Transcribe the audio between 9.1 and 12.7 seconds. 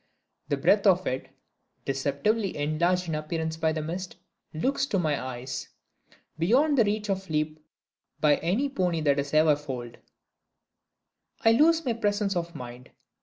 ever was foaled. I lose my presence of